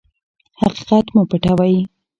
حقیقت 0.61 1.05
مه 1.15 1.21
پټوئ. 1.29 1.75